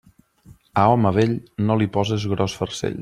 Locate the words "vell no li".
1.17-1.89